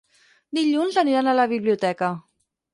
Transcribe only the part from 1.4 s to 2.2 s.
la biblioteca.